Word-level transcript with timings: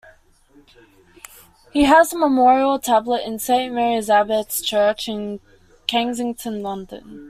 He 1.71 1.83
has 1.83 2.11
a 2.11 2.17
memorial 2.17 2.79
tablet 2.79 3.21
in 3.23 3.37
Saint 3.37 3.75
Mary 3.75 4.03
Abbots 4.09 4.59
church 4.59 5.07
in 5.07 5.39
Kensington, 5.85 6.63
London. 6.63 7.19